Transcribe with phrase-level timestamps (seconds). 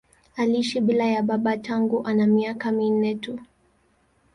[0.35, 3.39] Aliishi bila ya baba tangu ana miaka minne tu.